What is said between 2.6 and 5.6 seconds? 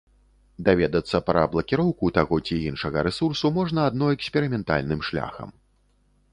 іншага рэсурсу можна адно эксперыментальным шляхам.